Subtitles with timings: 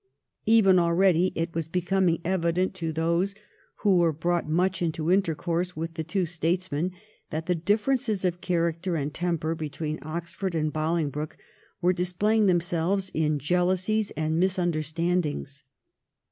[0.47, 3.35] Even already it was becoming evident to those
[3.83, 6.91] who were brought much into intercourse with the two statesmen
[7.29, 11.37] that the differences of character and temper between Oxford and Bohngbroke
[11.81, 15.65] were dis playing themselves in jealousies and misunderstand ings.